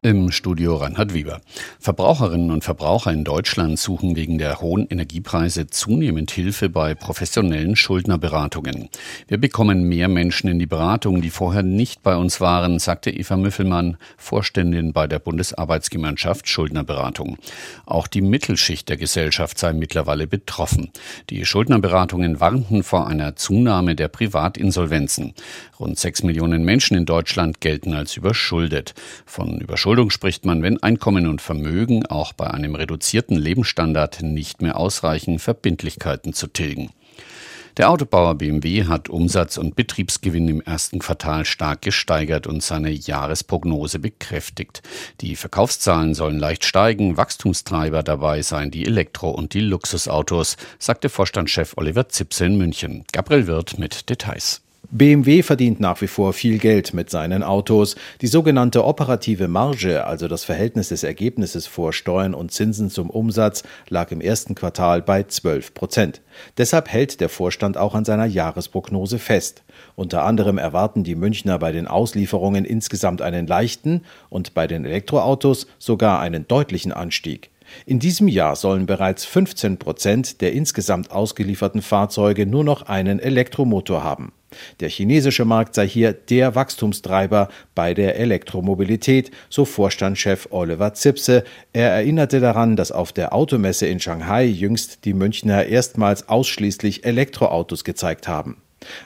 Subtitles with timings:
[0.00, 1.40] Im Studio Reinhard Weber.
[1.80, 8.90] Verbraucherinnen und Verbraucher in Deutschland suchen wegen der hohen Energiepreise zunehmend Hilfe bei professionellen Schuldnerberatungen.
[9.26, 13.36] Wir bekommen mehr Menschen in die Beratung, die vorher nicht bei uns waren, sagte Eva
[13.36, 17.36] Müffelmann, Vorständin bei der Bundesarbeitsgemeinschaft Schuldnerberatung.
[17.84, 20.92] Auch die Mittelschicht der Gesellschaft sei mittlerweile betroffen.
[21.28, 25.34] Die Schuldnerberatungen warnten vor einer Zunahme der Privatinsolvenzen.
[25.80, 28.94] Rund sechs Millionen Menschen in Deutschland gelten als überschuldet.
[29.26, 34.60] Von Überschuldung Verschuldung spricht man, wenn Einkommen und Vermögen auch bei einem reduzierten Lebensstandard nicht
[34.60, 36.90] mehr ausreichen, Verbindlichkeiten zu tilgen.
[37.78, 43.98] Der Autobauer BMW hat Umsatz und Betriebsgewinn im ersten Quartal stark gesteigert und seine Jahresprognose
[43.98, 44.82] bekräftigt.
[45.22, 51.72] Die Verkaufszahlen sollen leicht steigen, Wachstumstreiber dabei seien die Elektro- und die Luxusautos, sagte Vorstandschef
[51.78, 53.06] Oliver Zipse in München.
[53.10, 54.60] Gabriel Wirth mit Details.
[54.90, 57.94] BMW verdient nach wie vor viel Geld mit seinen Autos.
[58.22, 63.64] Die sogenannte operative Marge, also das Verhältnis des Ergebnisses vor Steuern und Zinsen zum Umsatz,
[63.90, 66.22] lag im ersten Quartal bei 12 Prozent.
[66.56, 69.62] Deshalb hält der Vorstand auch an seiner Jahresprognose fest.
[69.94, 75.66] Unter anderem erwarten die Münchner bei den Auslieferungen insgesamt einen leichten und bei den Elektroautos
[75.78, 77.50] sogar einen deutlichen Anstieg.
[77.84, 84.02] In diesem Jahr sollen bereits 15 Prozent der insgesamt ausgelieferten Fahrzeuge nur noch einen Elektromotor
[84.02, 84.32] haben.
[84.80, 91.44] Der chinesische Markt sei hier der Wachstumstreiber bei der Elektromobilität, so Vorstandschef Oliver Zipse.
[91.72, 97.84] Er erinnerte daran, dass auf der Automesse in Shanghai jüngst die Münchner erstmals ausschließlich Elektroautos
[97.84, 98.62] gezeigt haben.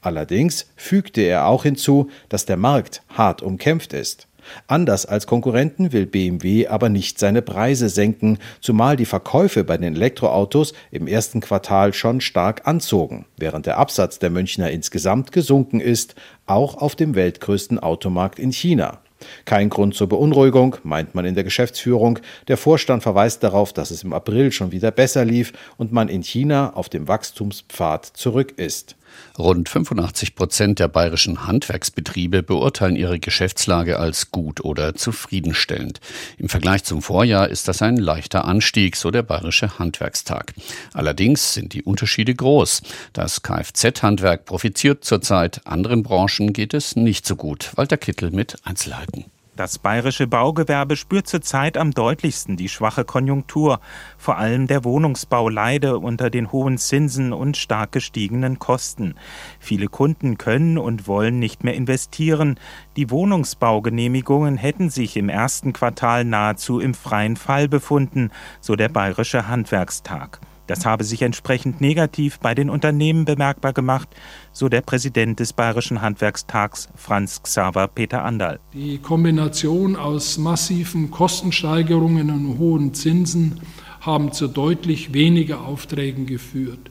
[0.00, 4.28] Allerdings fügte er auch hinzu, dass der Markt hart umkämpft ist.
[4.66, 9.94] Anders als Konkurrenten will BMW aber nicht seine Preise senken, zumal die Verkäufe bei den
[9.94, 16.14] Elektroautos im ersten Quartal schon stark anzogen, während der Absatz der Münchner insgesamt gesunken ist,
[16.46, 19.00] auch auf dem weltgrößten Automarkt in China.
[19.44, 22.18] Kein Grund zur Beunruhigung, meint man in der Geschäftsführung.
[22.48, 26.22] Der Vorstand verweist darauf, dass es im April schon wieder besser lief und man in
[26.22, 28.96] China auf dem Wachstumspfad zurück ist.
[29.38, 36.00] Rund 85 Prozent der bayerischen Handwerksbetriebe beurteilen ihre Geschäftslage als gut oder zufriedenstellend.
[36.38, 40.54] Im Vergleich zum Vorjahr ist das ein leichter Anstieg, so der Bayerische Handwerkstag.
[40.94, 42.82] Allerdings sind die Unterschiede groß.
[43.12, 47.72] Das Kfz-Handwerk profitiert zurzeit, anderen Branchen geht es nicht so gut.
[47.76, 49.24] Walter Kittel mit Einzelheiten.
[49.56, 53.80] Das bayerische Baugewerbe spürt zurzeit am deutlichsten die schwache Konjunktur.
[54.18, 59.14] Vor allem der Wohnungsbau leide unter den hohen Zinsen und stark gestiegenen Kosten.
[59.58, 62.60] Viele Kunden können und wollen nicht mehr investieren.
[62.96, 68.30] Die Wohnungsbaugenehmigungen hätten sich im ersten Quartal nahezu im freien Fall befunden,
[68.60, 70.38] so der bayerische Handwerkstag.
[70.66, 74.08] Das habe sich entsprechend negativ bei den Unternehmen bemerkbar gemacht,
[74.52, 78.58] so der Präsident des Bayerischen Handwerkstags Franz Xaver Peter Anderl.
[78.72, 83.60] Die Kombination aus massiven Kostensteigerungen und hohen Zinsen
[84.00, 86.90] haben zu deutlich weniger Aufträgen geführt,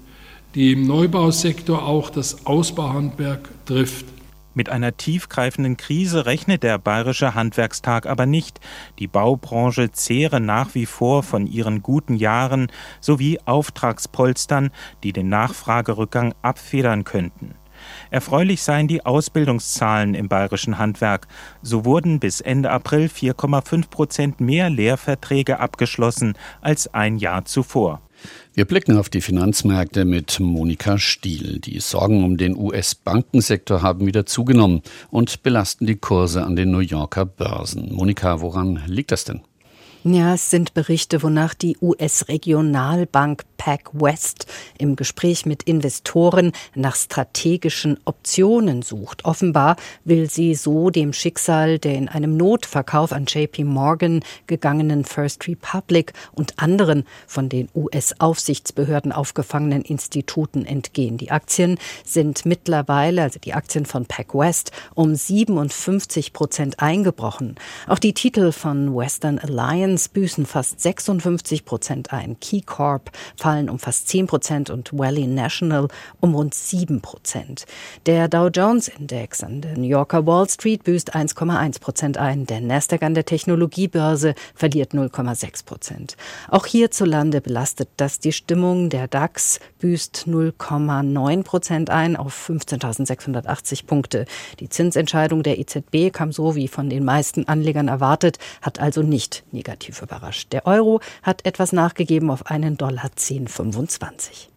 [0.53, 4.05] die im Neubausektor auch das Ausbauhandwerk trifft.
[4.57, 8.61] Mit einer tiefgreifenden Krise rechnet der Bayerische Handwerkstag aber nicht.
[8.99, 12.71] Die Baubranche zehre nach wie vor von ihren guten Jahren
[13.01, 14.71] sowie Auftragspolstern,
[15.03, 17.55] die den Nachfragerückgang abfedern könnten.
[18.11, 21.27] Erfreulich seien die Ausbildungszahlen im bayerischen Handwerk.
[21.61, 28.01] So wurden bis Ende April 4,5 Prozent mehr Lehrverträge abgeschlossen als ein Jahr zuvor.
[28.53, 31.59] Wir blicken auf die Finanzmärkte mit Monika Stiel.
[31.59, 34.81] Die Sorgen um den US-Bankensektor haben wieder zugenommen
[35.11, 37.93] und belasten die Kurse an den New Yorker Börsen.
[37.93, 39.41] Monika, woran liegt das denn?
[40.07, 44.45] Ja, es sind Berichte, wonach die US-Regionalbank PacWest
[44.77, 49.25] im Gespräch mit Investoren nach strategischen Optionen sucht.
[49.25, 55.47] Offenbar will sie so dem Schicksal der in einem Notverkauf an JP Morgan gegangenen First
[55.47, 61.17] Republic und anderen von den US-Aufsichtsbehörden aufgefangenen Instituten entgehen.
[61.17, 67.55] Die Aktien sind mittlerweile, also die Aktien von PacWest, um 57 Prozent eingebrochen.
[67.87, 72.39] Auch die Titel von Western Alliance büßen fast 56 Prozent ein.
[72.39, 73.11] KeyCorp
[73.45, 75.87] fallen um fast 10 Prozent und Valley National
[76.19, 77.65] um rund 7 Prozent.
[78.07, 82.47] Der Dow Jones Index an der New Yorker Wall Street büßt 1,1 Prozent ein.
[82.47, 86.17] Der Nasdaq an der Technologiebörse verliert 0,6 Prozent.
[86.49, 88.89] Auch hierzulande belastet das die Stimmung.
[88.89, 94.25] Der DAX büßt 0,9 Prozent ein auf 15.680 Punkte.
[94.59, 99.43] Die Zinsentscheidung der EZB kam so wie von den meisten Anlegern erwartet, hat also nicht
[99.51, 100.51] negativ überrascht.
[100.51, 104.49] Der Euro hat etwas nachgegeben auf einen Dollar 10,25.